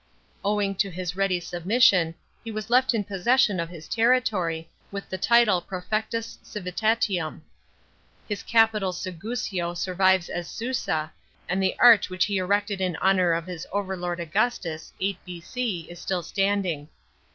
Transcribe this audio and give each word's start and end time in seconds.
Owing 0.43 0.73
to 0.77 0.89
his 0.89 1.15
ready 1.15 1.39
submission, 1.39 2.15
he 2.43 2.49
was 2.49 2.71
left 2.71 2.95
in 2.95 3.03
possession 3.03 3.59
of 3.59 3.69
his 3.69 3.87
territory, 3.87 4.67
with 4.89 5.07
the 5.09 5.17
title 5.19 5.61
prcefectus 5.61 6.39
civitatium. 6.43 7.41
His 8.27 8.41
capital 8.41 8.93
Segusio 8.93 9.75
survives 9.77 10.27
as 10.27 10.49
Susa, 10.49 11.13
and 11.47 11.61
the 11.61 11.75
arch 11.77 12.09
which 12.09 12.25
he 12.25 12.37
erected 12.37 12.81
in 12.81 12.95
honour 12.95 13.33
of 13.33 13.45
his 13.45 13.67
over 13.71 13.95
lord 13.95 14.19
Augustus 14.19 14.91
(8 14.99 15.19
B.C.) 15.23 15.85
is 15.87 16.01
still 16.01 16.23
standing. 16.23 16.87